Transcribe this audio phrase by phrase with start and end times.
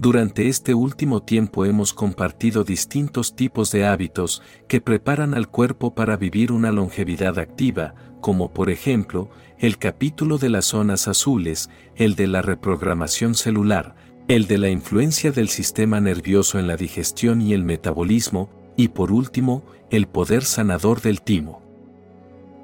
[0.00, 6.16] Durante este último tiempo hemos compartido distintos tipos de hábitos que preparan al cuerpo para
[6.16, 12.28] vivir una longevidad activa, como por ejemplo, el capítulo de las zonas azules, el de
[12.28, 13.96] la reprogramación celular,
[14.28, 19.10] el de la influencia del sistema nervioso en la digestión y el metabolismo, y por
[19.10, 21.67] último, el poder sanador del timo.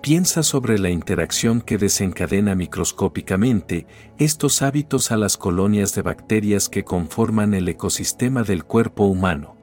[0.05, 3.87] Piensa sobre la interacción que desencadena microscópicamente
[4.19, 9.57] estos hábitos a las colonias de bacterias que conforman el ecosistema del cuerpo humano.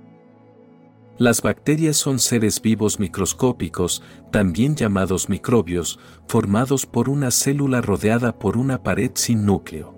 [1.20, 4.02] Las bacterias son seres vivos microscópicos,
[4.32, 9.96] también llamados microbios, formados por una célula rodeada por una pared sin núcleo.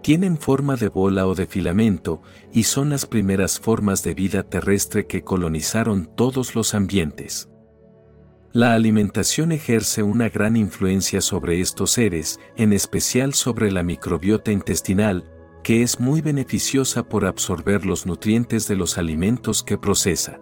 [0.00, 5.06] Tienen forma de bola o de filamento y son las primeras formas de vida terrestre
[5.06, 7.50] que colonizaron todos los ambientes.
[8.54, 15.28] La alimentación ejerce una gran influencia sobre estos seres, en especial sobre la microbiota intestinal,
[15.64, 20.38] que es muy beneficiosa por absorber los nutrientes de los alimentos que procesa.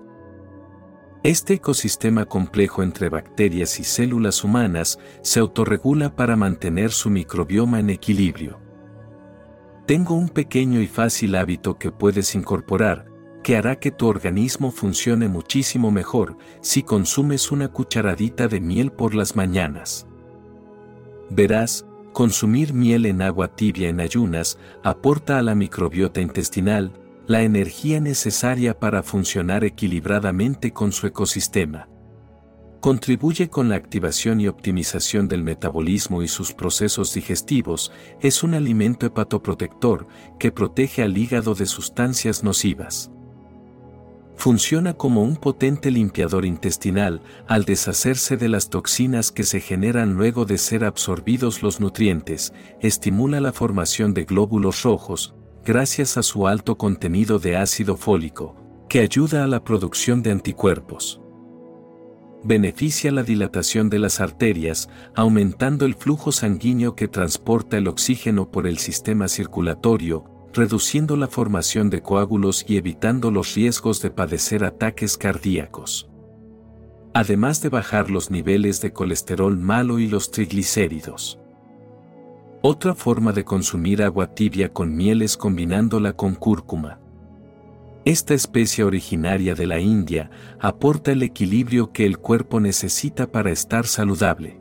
[1.23, 7.89] Este ecosistema complejo entre bacterias y células humanas se autorregula para mantener su microbioma en
[7.89, 8.61] equilibrio.
[9.87, 13.07] Tengo un pequeño y fácil hábito que puedes incorporar,
[13.43, 19.15] que hará que tu organismo funcione muchísimo mejor si consumes una cucharadita de miel por
[19.15, 20.07] las mañanas.
[21.31, 26.93] Verás, consumir miel en agua tibia en ayunas aporta a la microbiota intestinal
[27.27, 31.89] la energía necesaria para funcionar equilibradamente con su ecosistema.
[32.81, 39.07] Contribuye con la activación y optimización del metabolismo y sus procesos digestivos, es un alimento
[39.07, 40.09] hepatoprotector
[40.41, 43.13] que protege al hígado de sustancias nocivas
[44.43, 50.47] funciona como un potente limpiador intestinal al deshacerse de las toxinas que se generan luego
[50.47, 56.77] de ser absorbidos los nutrientes, estimula la formación de glóbulos rojos, gracias a su alto
[56.77, 58.57] contenido de ácido fólico,
[58.89, 61.21] que ayuda a la producción de anticuerpos.
[62.43, 68.67] Beneficia la dilatación de las arterias, aumentando el flujo sanguíneo que transporta el oxígeno por
[68.67, 75.17] el sistema circulatorio, reduciendo la formación de coágulos y evitando los riesgos de padecer ataques
[75.17, 76.11] cardíacos.
[77.15, 81.39] Además de bajar los niveles de colesterol malo y los triglicéridos.
[82.63, 87.01] Otra forma de consumir agua tibia con miel es combinándola con cúrcuma.
[88.05, 90.31] Esta especie originaria de la India
[90.61, 94.61] aporta el equilibrio que el cuerpo necesita para estar saludable.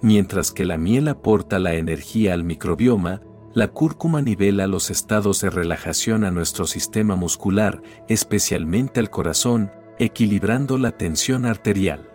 [0.00, 3.22] Mientras que la miel aporta la energía al microbioma,
[3.54, 10.78] la cúrcuma nivela los estados de relajación a nuestro sistema muscular, especialmente al corazón, equilibrando
[10.78, 12.08] la tensión arterial.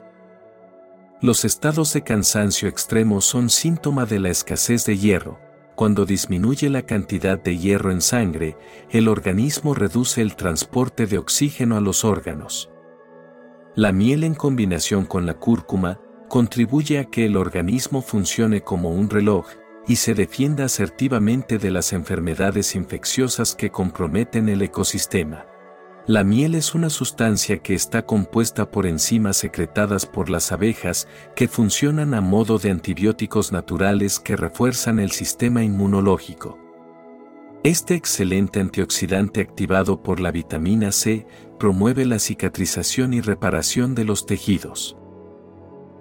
[1.21, 5.39] Los estados de cansancio extremo son síntoma de la escasez de hierro.
[5.75, 8.57] Cuando disminuye la cantidad de hierro en sangre,
[8.89, 12.71] el organismo reduce el transporte de oxígeno a los órganos.
[13.75, 15.99] La miel en combinación con la cúrcuma
[16.29, 19.45] contribuye a que el organismo funcione como un reloj,
[19.87, 25.45] y se defienda asertivamente de las enfermedades infecciosas que comprometen el ecosistema.
[26.05, 31.47] La miel es una sustancia que está compuesta por enzimas secretadas por las abejas que
[31.47, 36.57] funcionan a modo de antibióticos naturales que refuerzan el sistema inmunológico.
[37.63, 41.27] Este excelente antioxidante activado por la vitamina C
[41.59, 44.95] promueve la cicatrización y reparación de los tejidos.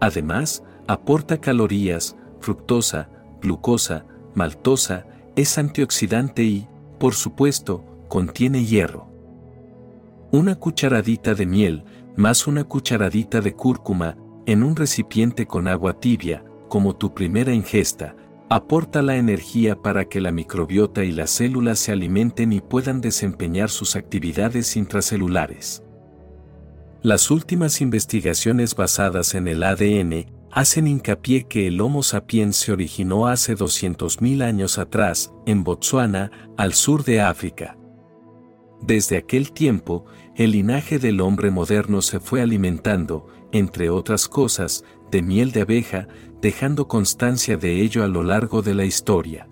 [0.01, 3.11] Además, aporta calorías, fructosa,
[3.47, 6.69] glucosa, maltosa, es antioxidante y,
[6.99, 9.09] por supuesto, contiene hierro.
[10.33, 11.85] Una cucharadita de miel,
[12.17, 18.17] más una cucharadita de cúrcuma, en un recipiente con agua tibia, como tu primera ingesta,
[18.49, 23.71] aporta la energía para que la microbiota y las células se alimenten y puedan desempeñar
[23.71, 25.83] sus actividades intracelulares.
[27.03, 33.27] Las últimas investigaciones basadas en el ADN hacen hincapié que el Homo sapiens se originó
[33.27, 37.77] hace 200.000 años atrás, en Botsuana, al sur de África.
[38.81, 45.21] Desde aquel tiempo, el linaje del hombre moderno se fue alimentando, entre otras cosas, de
[45.21, 46.09] miel de abeja,
[46.41, 49.51] dejando constancia de ello a lo largo de la historia.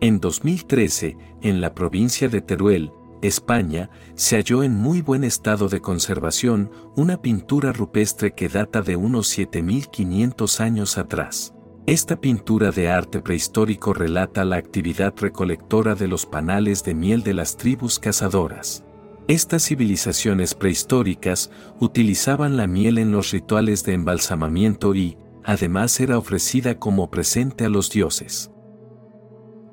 [0.00, 2.92] En 2013, en la provincia de Teruel,
[3.22, 8.96] España, se halló en muy buen estado de conservación una pintura rupestre que data de
[8.96, 11.54] unos 7500 años atrás.
[11.86, 17.34] Esta pintura de arte prehistórico relata la actividad recolectora de los panales de miel de
[17.34, 18.84] las tribus cazadoras.
[19.28, 26.78] Estas civilizaciones prehistóricas utilizaban la miel en los rituales de embalsamamiento y, además, era ofrecida
[26.78, 28.50] como presente a los dioses.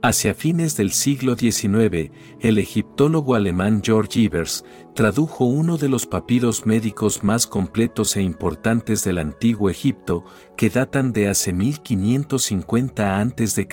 [0.01, 4.63] Hacia fines del siglo XIX, el egiptólogo alemán George Evers
[4.95, 10.23] tradujo uno de los papiros médicos más completos e importantes del antiguo Egipto,
[10.55, 13.67] que datan de hace 1550 a.C.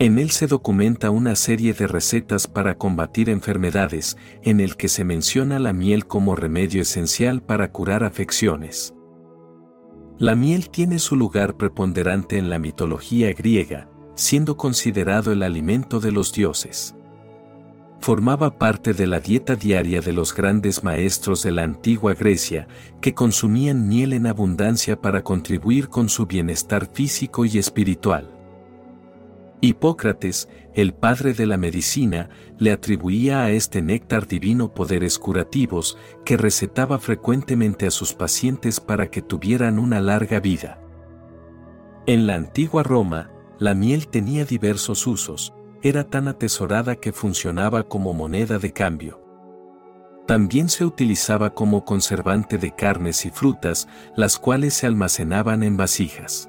[0.00, 5.04] En él se documenta una serie de recetas para combatir enfermedades, en el que se
[5.04, 8.92] menciona la miel como remedio esencial para curar afecciones.
[10.18, 16.12] La miel tiene su lugar preponderante en la mitología griega, siendo considerado el alimento de
[16.12, 16.94] los dioses.
[18.00, 22.68] Formaba parte de la dieta diaria de los grandes maestros de la antigua Grecia,
[23.00, 28.30] que consumían miel en abundancia para contribuir con su bienestar físico y espiritual.
[29.62, 32.28] Hipócrates, el padre de la medicina,
[32.58, 35.96] le atribuía a este néctar divino poderes curativos
[36.26, 40.78] que recetaba frecuentemente a sus pacientes para que tuvieran una larga vida.
[42.04, 48.14] En la antigua Roma, la miel tenía diversos usos, era tan atesorada que funcionaba como
[48.14, 49.20] moneda de cambio.
[50.26, 53.86] También se utilizaba como conservante de carnes y frutas,
[54.16, 56.48] las cuales se almacenaban en vasijas.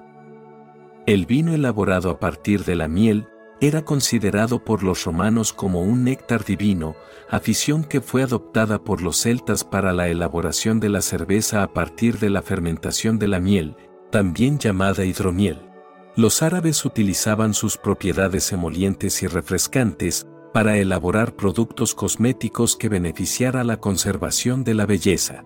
[1.06, 3.28] El vino elaborado a partir de la miel
[3.62, 6.96] era considerado por los romanos como un néctar divino,
[7.30, 12.20] afición que fue adoptada por los celtas para la elaboración de la cerveza a partir
[12.20, 13.76] de la fermentación de la miel,
[14.12, 15.75] también llamada hidromiel.
[16.18, 23.82] Los árabes utilizaban sus propiedades emolientes y refrescantes para elaborar productos cosméticos que beneficiara la
[23.82, 25.44] conservación de la belleza.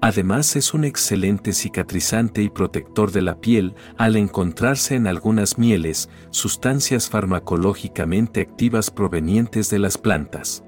[0.00, 6.10] Además es un excelente cicatrizante y protector de la piel al encontrarse en algunas mieles,
[6.30, 10.62] sustancias farmacológicamente activas provenientes de las plantas.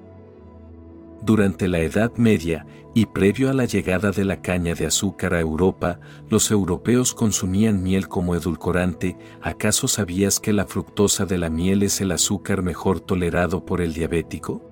[1.23, 5.41] Durante la Edad Media, y previo a la llegada de la caña de azúcar a
[5.41, 11.83] Europa, los europeos consumían miel como edulcorante, ¿acaso sabías que la fructosa de la miel
[11.83, 14.63] es el azúcar mejor tolerado por el diabético?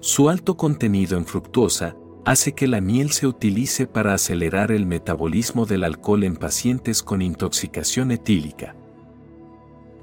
[0.00, 5.66] Su alto contenido en fructosa hace que la miel se utilice para acelerar el metabolismo
[5.66, 8.74] del alcohol en pacientes con intoxicación etílica.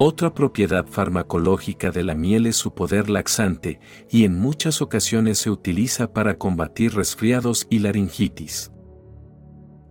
[0.02, 5.50] Otra propiedad farmacológica de la miel es su poder laxante y en muchas ocasiones se
[5.50, 8.72] utiliza para combatir resfriados y laringitis.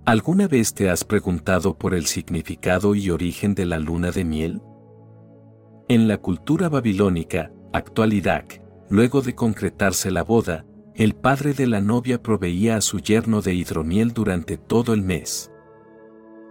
[0.05, 4.63] ¿Alguna vez te has preguntado por el significado y origen de la luna de miel?
[5.87, 8.45] En la cultura babilónica, actualidad,
[8.89, 10.65] luego de concretarse la boda,
[10.95, 15.51] el padre de la novia proveía a su yerno de hidromiel durante todo el mes.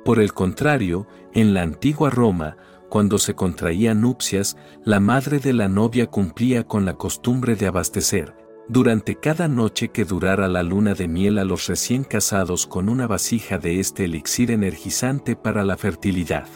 [0.05, 2.57] Por el contrario, en la antigua Roma,
[2.89, 8.35] cuando se contraían nupcias, la madre de la novia cumplía con la costumbre de abastecer,
[8.69, 13.07] durante cada noche que durara la luna de miel a los recién casados con una
[13.07, 16.49] vasija de este elixir energizante para la fertilidad.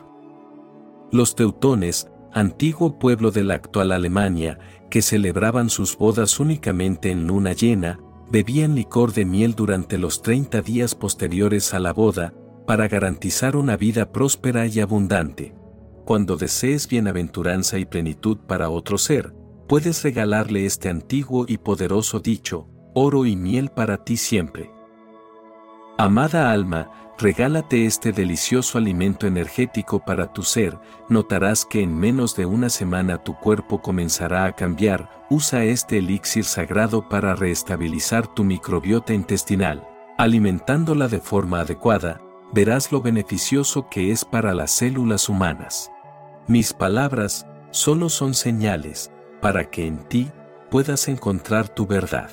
[1.11, 4.59] Los teutones, antiguo pueblo de la actual Alemania,
[4.91, 7.99] que celebraban sus bodas únicamente en luna llena,
[8.31, 12.35] bebían licor de miel durante los 30 días posteriores a la boda,
[12.67, 15.55] para garantizar una vida próspera y abundante.
[16.05, 19.33] Cuando desees bienaventuranza y plenitud para otro ser,
[19.69, 24.71] puedes regalarle este antiguo y poderoso dicho, oro y miel para ti siempre.
[25.99, 30.77] Amada alma, regálate este delicioso alimento energético para tu ser,
[31.09, 36.45] notarás que en menos de una semana tu cuerpo comenzará a cambiar, usa este elixir
[36.45, 39.87] sagrado para reestabilizar tu microbiota intestinal,
[40.19, 42.21] alimentándola de forma adecuada,
[42.53, 45.91] verás lo beneficioso que es para las células humanas.
[46.47, 50.31] Mis palabras solo son señales para que en ti
[50.71, 52.31] puedas encontrar tu verdad.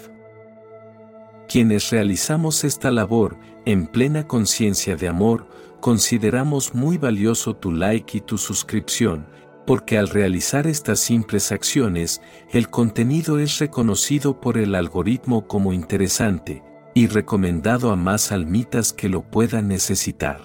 [1.47, 5.47] Quienes realizamos esta labor en plena conciencia de amor,
[5.79, 9.27] consideramos muy valioso tu like y tu suscripción,
[9.65, 12.21] porque al realizar estas simples acciones,
[12.51, 16.63] el contenido es reconocido por el algoritmo como interesante
[17.00, 20.41] y recomendado a más almitas que lo puedan necesitar.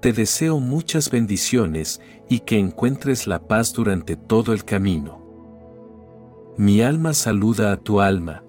[0.00, 2.00] Te deseo muchas bendiciones
[2.30, 5.22] y que encuentres la paz durante todo el camino.
[6.56, 8.42] Mi alma saluda a tu alma,